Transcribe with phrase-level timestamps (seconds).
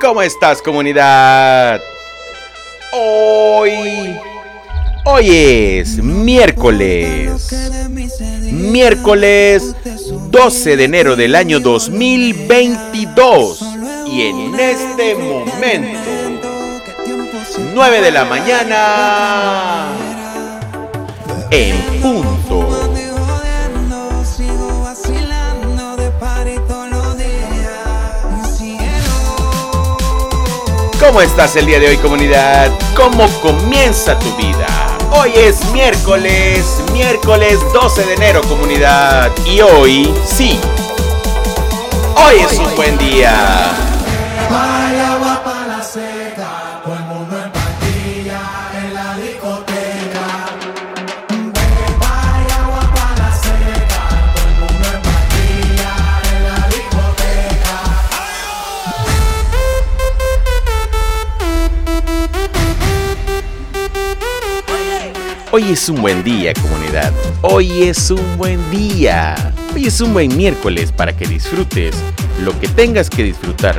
[0.00, 1.82] ¿Cómo estás comunidad?
[2.92, 4.16] Hoy...
[5.04, 7.52] Hoy es miércoles.
[8.42, 9.74] Miércoles
[10.30, 13.60] 12 de enero del año 2022.
[14.06, 15.98] Y en este momento,
[17.74, 19.88] 9 de la mañana,
[21.50, 22.57] en punto.
[31.08, 32.70] ¿Cómo estás el día de hoy comunidad?
[32.94, 34.66] ¿Cómo comienza tu vida?
[35.10, 39.30] Hoy es miércoles, miércoles 12 de enero comunidad.
[39.46, 40.60] Y hoy, sí,
[42.14, 43.32] hoy es un buen día.
[65.60, 67.12] Hoy es un buen día, comunidad.
[67.42, 69.34] Hoy es un buen día.
[69.74, 71.96] Hoy es un buen miércoles para que disfrutes
[72.44, 73.76] lo que tengas que disfrutar,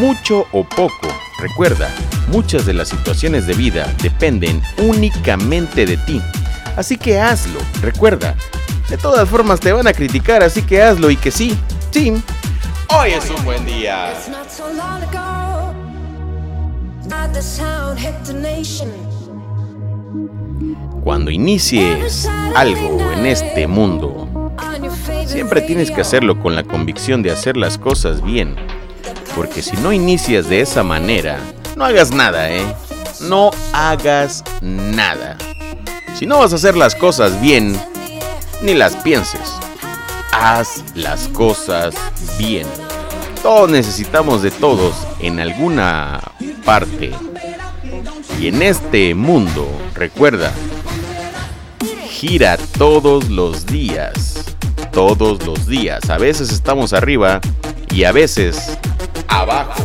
[0.00, 1.06] mucho o poco.
[1.38, 1.88] Recuerda,
[2.32, 6.20] muchas de las situaciones de vida dependen únicamente de ti.
[6.76, 7.60] Así que hazlo.
[7.80, 8.34] Recuerda,
[8.88, 11.56] de todas formas te van a criticar, así que hazlo y que sí,
[11.92, 12.12] sí.
[12.88, 14.12] Hoy es un buen día.
[21.02, 24.52] Cuando inicies algo en este mundo,
[25.26, 28.56] siempre tienes que hacerlo con la convicción de hacer las cosas bien.
[29.34, 31.38] Porque si no inicias de esa manera,
[31.76, 32.64] no hagas nada, ¿eh?
[33.20, 35.36] No hagas nada.
[36.14, 37.80] Si no vas a hacer las cosas bien,
[38.62, 39.54] ni las pienses.
[40.32, 41.94] Haz las cosas
[42.38, 42.66] bien.
[43.42, 46.20] Todos necesitamos de todos en alguna
[46.64, 47.12] parte.
[48.38, 50.52] Y en este mundo, recuerda,
[52.08, 54.56] gira todos los días.
[54.92, 56.10] Todos los días.
[56.10, 57.40] A veces estamos arriba
[57.90, 58.78] y a veces
[59.28, 59.82] abajo.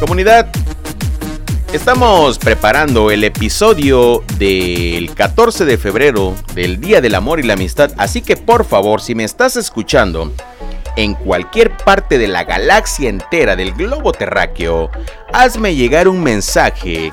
[0.00, 0.48] Comunidad,
[1.74, 7.90] Estamos preparando el episodio del 14 de febrero del Día del Amor y la Amistad,
[7.98, 10.32] así que por favor, si me estás escuchando
[10.94, 14.88] en cualquier parte de la galaxia entera del globo terráqueo,
[15.32, 17.12] hazme llegar un mensaje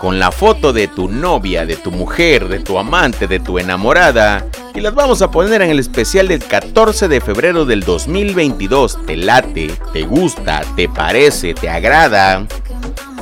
[0.00, 4.46] con la foto de tu novia, de tu mujer, de tu amante, de tu enamorada,
[4.74, 9.06] y las vamos a poner en el especial del 14 de febrero del 2022.
[9.06, 9.70] ¿Te late?
[9.92, 10.62] ¿Te gusta?
[10.74, 11.54] ¿Te parece?
[11.54, 12.48] ¿Te agrada?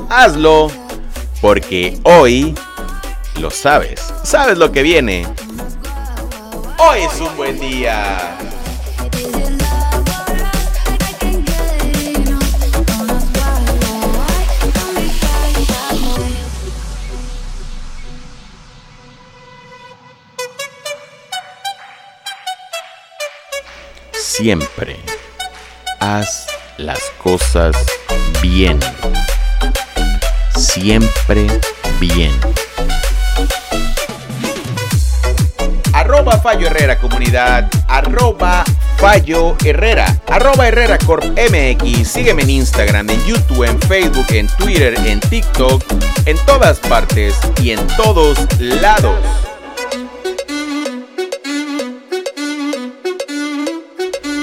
[0.08, 0.70] Hazlo,
[1.40, 2.54] porque hoy
[3.40, 5.26] lo sabes, sabes lo que viene.
[6.78, 8.36] Hoy es un buen día.
[24.12, 24.96] Siempre
[25.98, 27.74] haz las cosas
[28.40, 28.78] bien
[30.58, 31.46] siempre
[32.00, 32.32] bien.
[35.92, 38.64] Arroba Fallo Herrera Comunidad, arroba
[38.96, 44.94] Fallo Herrera, arroba Herrera Corp MX, sígueme en Instagram, en YouTube, en Facebook, en Twitter,
[45.06, 45.84] en TikTok,
[46.26, 49.47] en todas partes y en todos lados.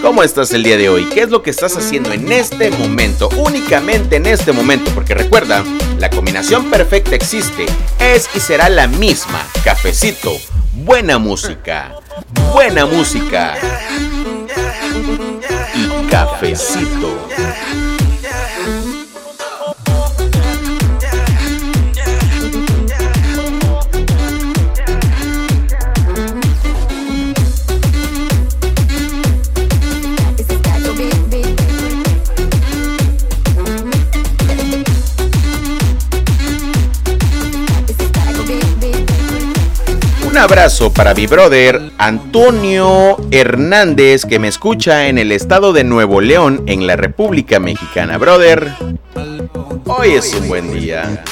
[0.05, 1.05] ¿Cómo estás el día de hoy?
[1.05, 3.27] ¿Qué es lo que estás haciendo en este momento?
[3.37, 5.63] Únicamente en este momento, porque recuerda,
[5.97, 7.65] la combinación perfecta existe,
[7.99, 9.43] es y será la misma.
[9.63, 10.37] Cafecito,
[10.75, 11.95] buena música,
[12.53, 13.57] buena música
[15.73, 17.27] y cafecito.
[40.45, 46.61] Abrazo para mi brother Antonio Hernández que me escucha en el estado de Nuevo León
[46.67, 48.19] en la República Mexicana.
[48.19, 48.71] Brother,
[49.87, 51.23] hoy es un buen día.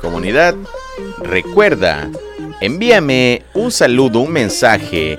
[0.00, 0.54] Comunidad,
[1.22, 2.10] recuerda,
[2.64, 5.18] envíame un saludo, un mensaje,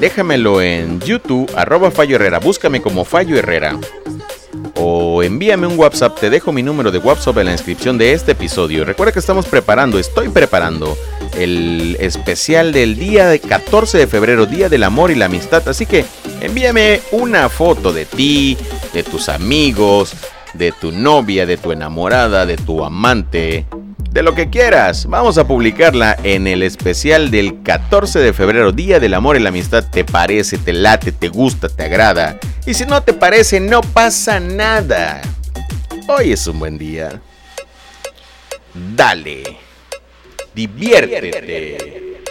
[0.00, 3.78] déjamelo en YouTube, arroba Fallo Herrera, búscame como Fallo Herrera.
[4.74, 8.32] O envíame un WhatsApp, te dejo mi número de WhatsApp en la inscripción de este
[8.32, 8.84] episodio.
[8.84, 10.98] Recuerda que estamos preparando, estoy preparando
[11.38, 15.66] el especial del día de 14 de febrero, Día del Amor y la Amistad.
[15.68, 16.04] Así que
[16.40, 18.58] envíame una foto de ti,
[18.92, 20.14] de tus amigos,
[20.54, 23.66] de tu novia, de tu enamorada, de tu amante,
[24.12, 25.06] de lo que quieras.
[25.06, 29.48] Vamos a publicarla en el especial del 14 de febrero, Día del Amor y la
[29.48, 29.84] Amistad.
[29.90, 32.38] ¿Te parece, te late, te gusta, te agrada?
[32.66, 35.22] Y si no te parece, no pasa nada.
[36.08, 37.20] Hoy es un buen día.
[38.74, 39.58] Dale.
[40.54, 42.22] Diviértete.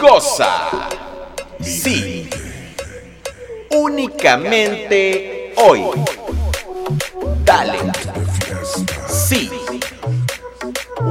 [0.00, 0.88] Goza.
[1.60, 2.28] Sí.
[3.70, 5.82] Únicamente hoy.
[7.44, 7.78] Dale.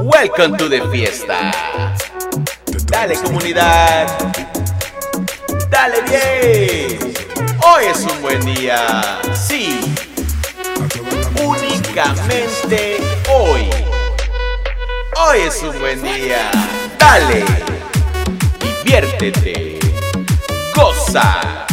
[0.06, 1.50] Welcome to the fiesta.
[2.86, 4.06] Dale comunidad.
[5.68, 7.12] Dale bien.
[7.60, 9.20] Hoy es un buen día.
[9.34, 9.80] Sí.
[11.42, 12.98] Únicamente
[13.28, 13.68] hoy.
[15.16, 16.52] Hoy es un buen día.
[17.00, 17.44] Dale.
[18.84, 19.80] Diviértete.
[20.72, 21.65] Goza.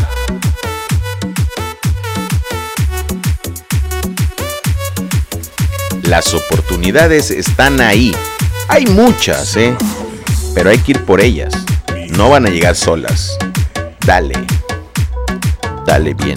[6.03, 8.13] Las oportunidades están ahí.
[8.67, 9.75] Hay muchas, ¿eh?
[10.53, 11.53] Pero hay que ir por ellas.
[12.09, 13.37] No van a llegar solas.
[14.05, 14.35] Dale.
[15.85, 16.35] Dale bien.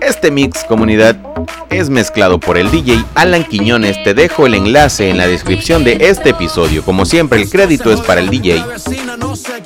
[0.00, 1.29] Este mix comunidad
[1.70, 4.02] es mezclado por el DJ Alan Quiñones.
[4.02, 6.84] Te dejo el enlace en la descripción de este episodio.
[6.84, 8.56] Como siempre, el crédito es para el DJ.
[8.56, 9.62] El vecino no sé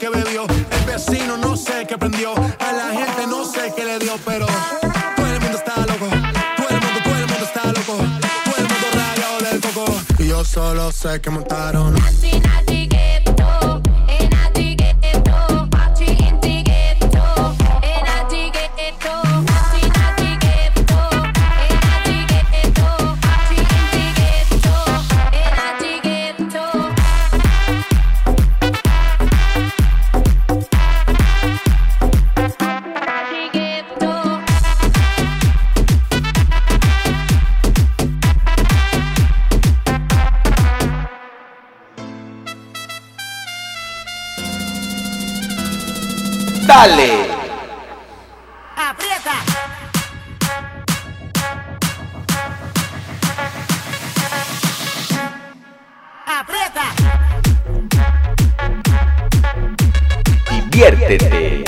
[60.75, 61.63] Diviértete.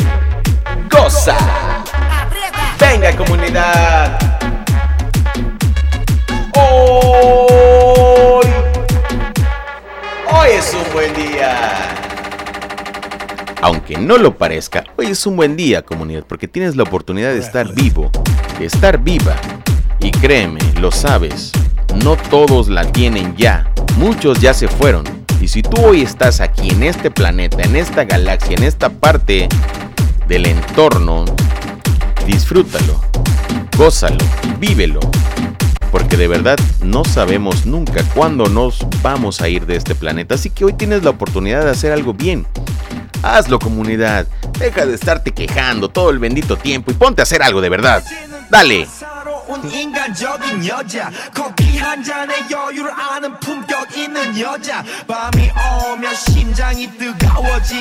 [0.90, 1.36] Goza.
[2.80, 4.18] Venga comunidad.
[6.54, 8.46] Hoy.
[10.28, 11.94] Hoy es un buen día.
[13.62, 17.38] Aunque no lo parezca, hoy es un buen día, comunidad, porque tienes la oportunidad de
[17.38, 18.10] estar vivo,
[18.58, 19.36] de estar viva.
[20.00, 21.52] Y créeme, lo sabes,
[22.02, 25.25] no todos la tienen ya, muchos ya se fueron.
[25.46, 29.48] Y si tú hoy estás aquí en este planeta, en esta galaxia, en esta parte
[30.26, 31.24] del entorno,
[32.26, 33.00] disfrútalo,
[33.78, 34.24] gózalo,
[34.58, 34.98] vívelo.
[35.92, 40.34] Porque de verdad no sabemos nunca cuándo nos vamos a ir de este planeta.
[40.34, 42.44] Así que hoy tienes la oportunidad de hacer algo bien.
[43.22, 44.26] Hazlo comunidad.
[44.58, 48.02] Deja de estarte quejando todo el bendito tiempo y ponte a hacer algo de verdad.
[48.50, 48.88] Dale.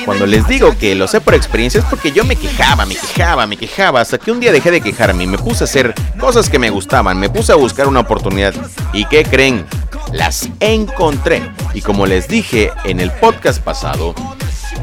[0.04, 3.46] Cuando les digo que lo sé por experiencia es porque yo me quejaba, me quejaba,
[3.46, 6.48] me quejaba, hasta que un día dejé de quejarme y me puse a hacer cosas
[6.48, 8.54] que me gustaban, me puse a buscar una oportunidad.
[8.92, 9.66] ¿Y qué creen?
[10.12, 11.42] Las encontré.
[11.74, 14.14] Y como les dije en el podcast pasado,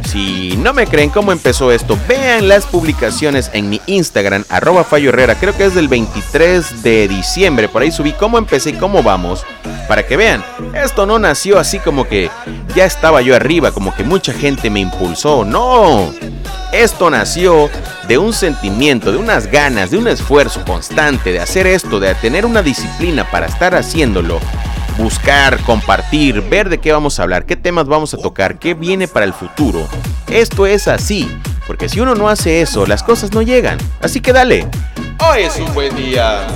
[0.06, 5.10] Si no me creen cómo empezó esto, vean las publicaciones en mi Instagram, arroba Fallo
[5.10, 9.02] Herrera, creo que es del 23 de diciembre, por ahí subí cómo empecé y cómo
[9.02, 9.46] vamos,
[9.88, 10.44] para que vean,
[10.76, 12.30] esto no nació así como que
[12.76, 16.14] ya estaba yo arriba, como que mucha gente me impulsó, no,
[16.72, 17.70] esto nació
[18.08, 22.46] de un sentimiento, de unas ganas, de un esfuerzo constante de hacer esto, de tener
[22.46, 24.40] una disciplina para estar haciéndolo
[24.98, 29.08] buscar, compartir, ver de qué vamos a hablar, qué temas vamos a tocar, qué viene
[29.08, 29.88] para el futuro.
[30.30, 31.30] Esto es así,
[31.68, 33.78] porque si uno no hace eso, las cosas no llegan.
[34.02, 34.68] Así que dale.
[35.20, 36.48] Hoy es un buen día.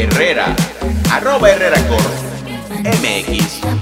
[0.00, 0.54] Herrera,
[1.10, 2.00] arroba Herrera Cor,
[3.02, 3.77] MX.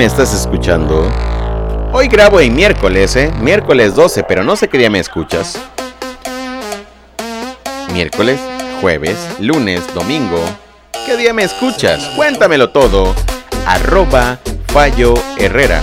[0.00, 1.12] Me estás escuchando?
[1.92, 3.30] Hoy grabo en miércoles, ¿eh?
[3.38, 5.60] Miércoles 12, pero no sé qué día me escuchas.
[7.92, 8.40] Miércoles,
[8.80, 10.42] jueves, lunes, domingo.
[11.04, 12.02] ¿Qué día me escuchas?
[12.16, 13.14] Cuéntamelo todo.
[13.66, 14.38] Arroba
[14.68, 15.82] Fallo Herrera.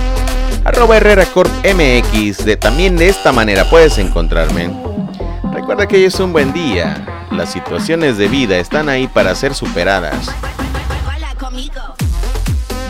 [0.64, 2.44] Arroba Herrera Corp MX.
[2.44, 4.68] De, también de esta manera puedes encontrarme.
[5.52, 7.06] Recuerda que hoy es un buen día.
[7.30, 10.28] Las situaciones de vida están ahí para ser superadas.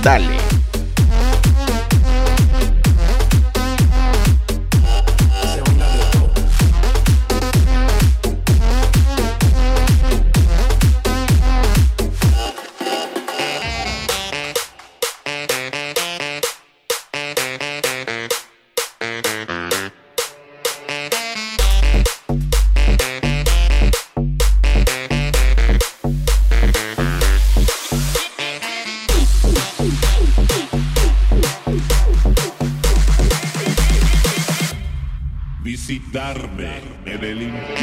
[0.03, 0.58] Dale.
[36.13, 37.78] darme en el infierno.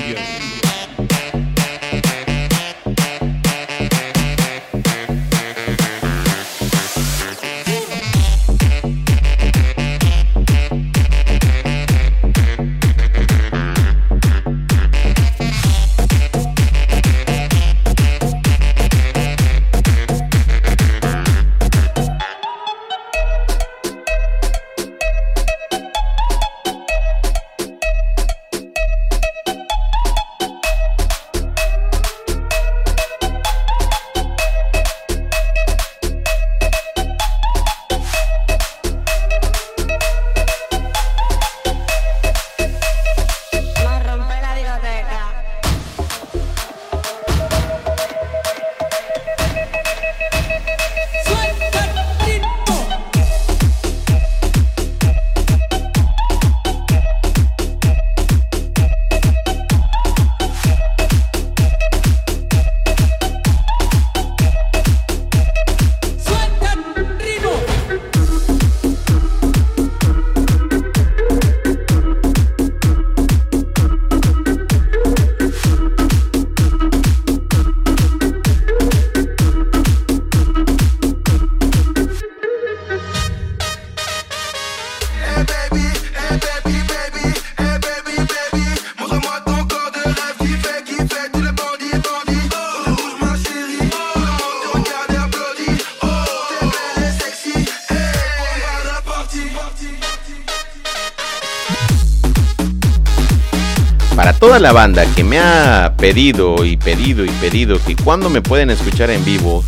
[104.65, 109.12] La banda que me ha pedido y pedido y pedido que cuando me pueden escuchar
[109.12, 109.63] en vivo,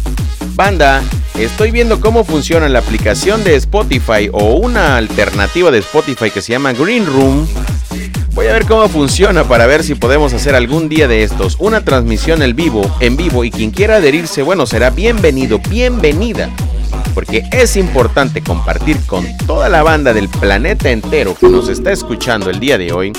[0.55, 1.03] banda,
[1.37, 6.53] estoy viendo cómo funciona la aplicación de Spotify o una alternativa de Spotify que se
[6.53, 7.47] llama Green Room.
[8.33, 11.81] Voy a ver cómo funciona para ver si podemos hacer algún día de estos una
[11.81, 16.49] transmisión en vivo, en vivo y quien quiera adherirse, bueno, será bienvenido, bienvenida
[17.13, 22.49] porque es importante compartir con toda la banda del planeta entero que nos está escuchando
[22.49, 23.11] el día de hoy.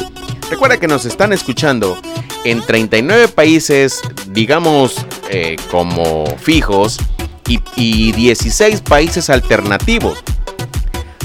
[0.50, 1.98] Recuerda que nos están escuchando
[2.44, 4.96] en 39 países, digamos,
[5.30, 6.98] eh, como fijos,
[7.46, 10.22] y, y 16 países alternativos.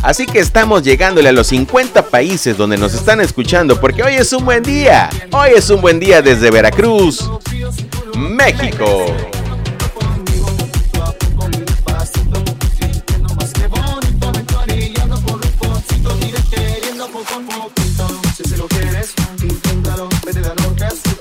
[0.02, 4.34] Así que estamos llegándole a los 50 países donde nos están escuchando porque hoy es
[4.34, 5.10] un buen día.
[5.32, 7.30] Hoy es un buen día desde Veracruz,
[8.18, 9.06] México.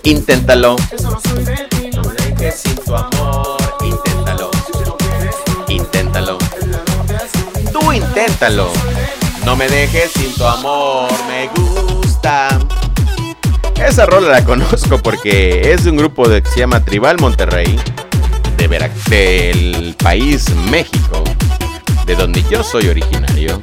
[0.05, 0.77] Inténtalo.
[2.37, 3.57] Dejes sin tu amor.
[3.85, 4.51] Inténtalo.
[5.69, 6.39] Inténtalo.
[7.73, 8.69] Tú inténtalo.
[9.45, 11.09] No me dejes sin tu amor.
[11.29, 12.59] Me gusta.
[13.77, 17.79] Esa rola la conozco porque es de un grupo de, que se llama Tribal Monterrey.
[18.57, 18.69] De
[19.09, 21.23] del país México.
[22.07, 23.63] De donde yo soy originario.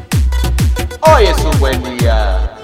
[1.01, 2.58] Hoy es un buen día.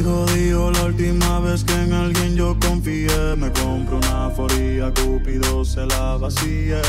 [0.00, 3.36] Dijo, dijo la última vez que en alguien yo confié.
[3.36, 6.80] Me compro una foría, Cupido se la vacía.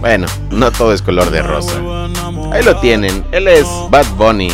[0.00, 1.80] Bueno, no todo es color de rosa.
[2.50, 4.50] Ahí lo tienen, él es Bad Bunny.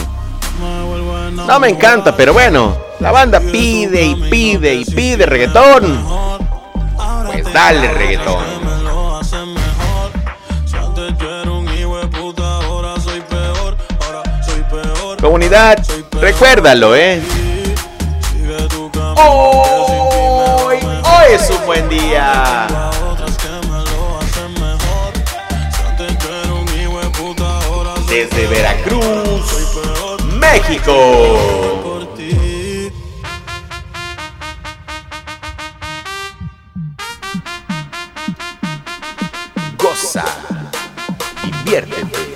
[1.47, 5.99] No me encanta, pero bueno, la banda pide y pide y pide reggaetón.
[7.25, 8.45] Pues dale reggaetón.
[15.19, 15.83] Comunidad,
[16.21, 17.23] recuérdalo, eh.
[19.19, 22.67] Hoy, hoy es un buen día.
[28.09, 29.69] Desde Veracruz,
[30.39, 30.93] México.
[39.79, 40.25] Goza,
[41.43, 42.35] diviértete,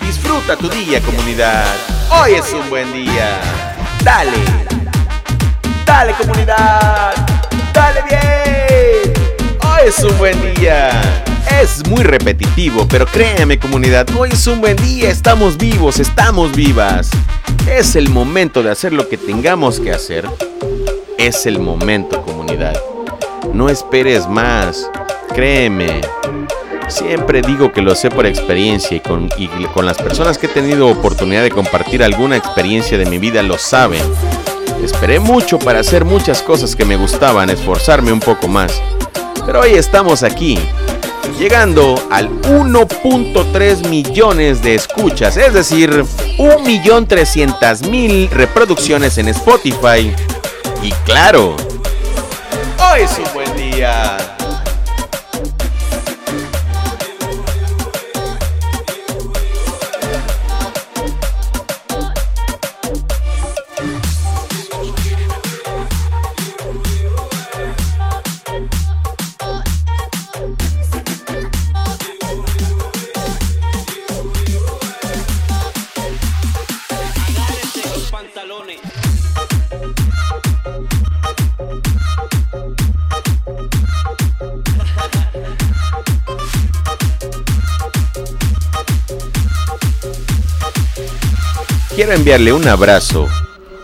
[0.00, 1.64] disfruta tu día comunidad.
[2.10, 3.40] Hoy es un buen día.
[4.02, 4.75] Dale.
[5.98, 7.14] Dale comunidad,
[7.72, 9.14] dale bien.
[9.62, 10.90] Hoy es un buen día.
[11.58, 17.08] Es muy repetitivo, pero créeme comunidad, hoy es un buen día, estamos vivos, estamos vivas.
[17.66, 20.28] Es el momento de hacer lo que tengamos que hacer.
[21.16, 22.78] Es el momento comunidad.
[23.54, 24.90] No esperes más,
[25.34, 26.02] créeme.
[26.88, 30.50] Siempre digo que lo sé por experiencia y con, y con las personas que he
[30.50, 34.02] tenido oportunidad de compartir alguna experiencia de mi vida lo saben.
[34.86, 38.80] Esperé mucho para hacer muchas cosas que me gustaban, esforzarme un poco más.
[39.44, 40.60] Pero hoy estamos aquí,
[41.40, 46.04] llegando al 1.3 millones de escuchas, es decir,
[46.38, 50.14] 1.300.000 reproducciones en Spotify.
[50.80, 51.56] Y claro,
[52.78, 54.35] hoy es un buen día.
[92.06, 93.26] Quiero enviarle un abrazo,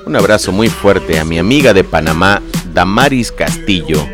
[0.07, 2.41] un abrazo muy fuerte a mi amiga de Panamá,
[2.73, 4.07] Damaris Castillo.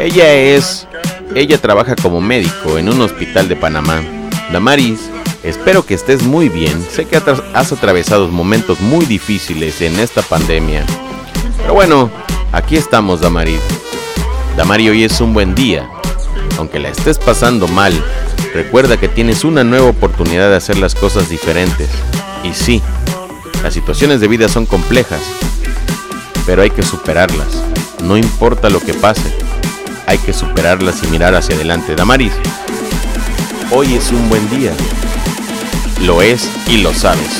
[0.00, 0.88] Ella es,
[1.34, 4.00] ella trabaja como médico en un hospital de Panamá.
[4.50, 5.10] Damaris,
[5.42, 6.82] espero que estés muy bien.
[6.90, 7.20] Sé que
[7.52, 10.82] has atravesado momentos muy difíciles en esta pandemia.
[11.58, 12.10] Pero bueno,
[12.50, 13.60] aquí estamos, Damaris.
[14.56, 15.86] Damaris, hoy es un buen día.
[16.56, 17.92] Aunque la estés pasando mal,
[18.54, 21.90] recuerda que tienes una nueva oportunidad de hacer las cosas diferentes.
[22.42, 22.82] Y sí,
[23.64, 25.22] las situaciones de vida son complejas,
[26.44, 27.62] pero hay que superarlas.
[28.02, 29.34] No importa lo que pase,
[30.06, 31.96] hay que superarlas y mirar hacia adelante.
[31.96, 32.34] Damaris,
[33.70, 34.72] hoy es un buen día.
[36.02, 37.30] Lo es y lo sabes.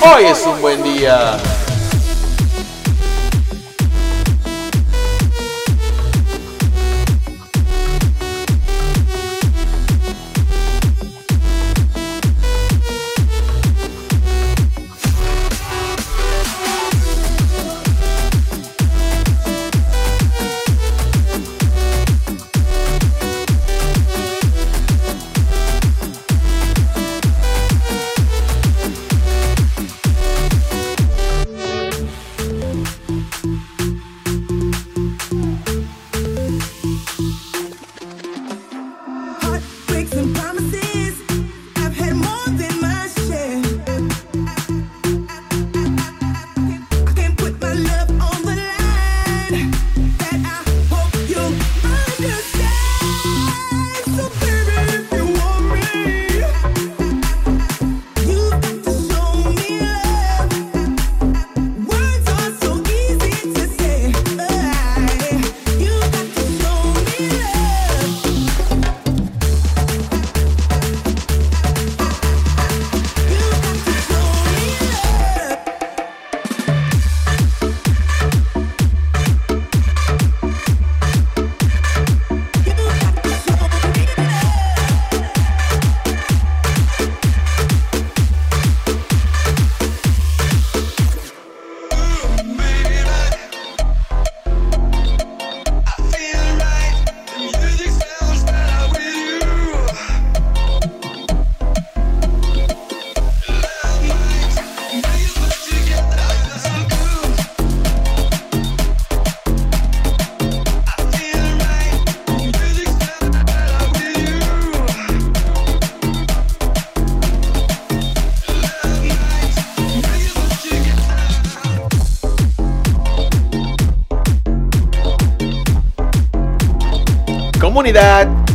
[0.00, 1.38] Hoy es un buen día.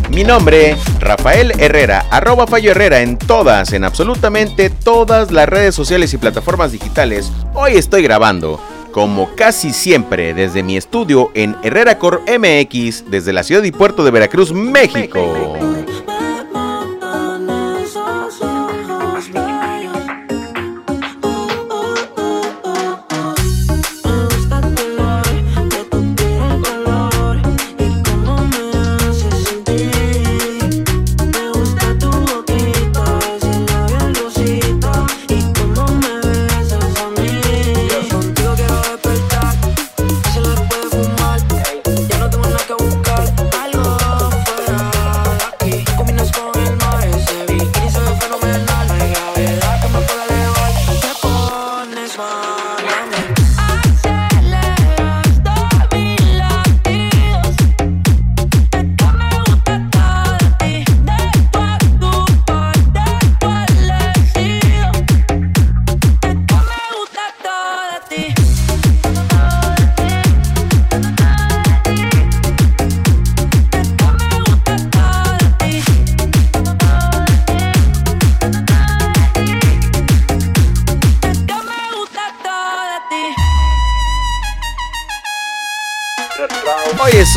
[0.09, 6.11] Mi nombre, Rafael Herrera, arroba Fallo Herrera en todas, en absolutamente todas las redes sociales
[6.15, 7.31] y plataformas digitales.
[7.53, 8.59] Hoy estoy grabando,
[8.91, 14.03] como casi siempre, desde mi estudio en Herrera Cor MX, desde la ciudad y puerto
[14.03, 15.55] de Veracruz, México.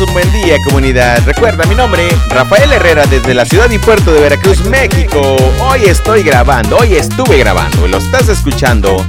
[0.05, 1.21] Un buen día comunidad.
[1.25, 5.35] Recuerda mi nombre, Rafael Herrera desde la ciudad y puerto de Veracruz, México.
[5.61, 9.05] Hoy estoy grabando, hoy estuve grabando, lo estás escuchando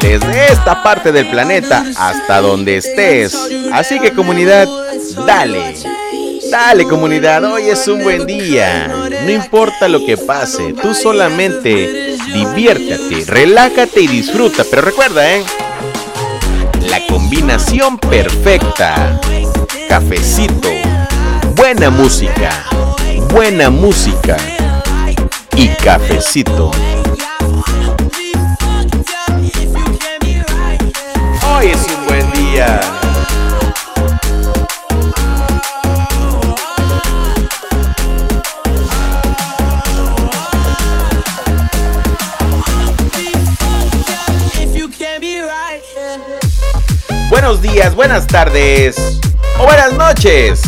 [0.00, 3.36] desde esta parte del planeta hasta donde estés.
[3.72, 4.68] Así que comunidad,
[5.26, 5.76] dale.
[6.50, 8.88] Dale comunidad, hoy es un buen día.
[9.24, 14.64] No importa lo que pase, tú solamente diviértete, relájate y disfruta.
[14.68, 15.44] Pero recuerda, ¿eh?
[16.88, 19.18] La combinación perfecta
[19.94, 20.70] cafecito,
[21.54, 22.50] buena música,
[23.30, 24.36] buena música
[25.54, 26.72] y cafecito.
[31.48, 32.80] Hoy es un buen día.
[47.30, 49.20] Buenos días, buenas tardes
[49.58, 50.62] o buenas noches.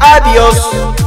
[0.00, 1.03] Adiós.